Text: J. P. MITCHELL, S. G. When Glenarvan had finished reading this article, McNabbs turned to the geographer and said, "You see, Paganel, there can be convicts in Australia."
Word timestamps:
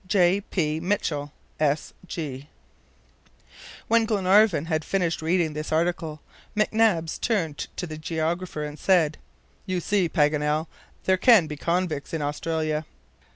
J. 0.07 0.41
P. 0.49 0.79
MITCHELL, 0.79 1.31
S. 1.59 1.93
G. 2.07 2.49
When 3.87 4.05
Glenarvan 4.05 4.65
had 4.65 4.83
finished 4.83 5.21
reading 5.21 5.53
this 5.53 5.71
article, 5.71 6.21
McNabbs 6.57 7.21
turned 7.21 7.67
to 7.75 7.85
the 7.85 7.99
geographer 7.99 8.63
and 8.63 8.79
said, 8.79 9.19
"You 9.67 9.79
see, 9.79 10.09
Paganel, 10.09 10.65
there 11.03 11.17
can 11.17 11.45
be 11.45 11.55
convicts 11.55 12.15
in 12.15 12.21
Australia." 12.23 12.87